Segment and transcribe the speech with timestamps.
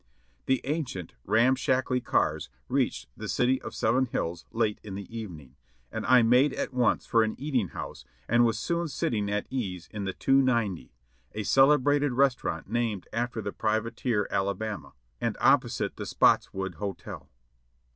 [0.47, 5.55] The ancient, ramshackly cars reached the "City of Seven Hills" late in the evening,
[5.91, 9.87] and I made at once for an eating house and soon was sitting at ease
[9.91, 10.91] in the "290,"
[11.33, 17.29] a celebrated restaurant named after the privateer Alabama, and opposite the Spotts wood Hotel.